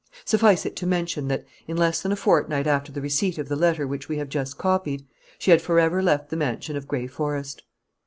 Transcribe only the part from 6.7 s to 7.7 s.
of Gray Forest.